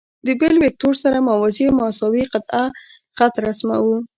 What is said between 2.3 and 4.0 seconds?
قطعه خط رسموو.